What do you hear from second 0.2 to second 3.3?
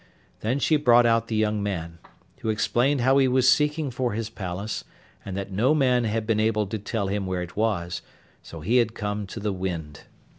Then she brought out the young man, who explained how he